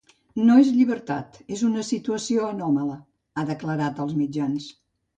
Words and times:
“No 0.45 0.53
és 0.61 0.71
llibertat, 0.77 1.37
és 1.57 1.61
una 1.69 1.85
situació 1.91 2.49
anòmala”, 2.57 2.99
ha 3.39 3.49
declarat 3.55 4.07
als 4.09 4.21
mitjans. 4.27 4.73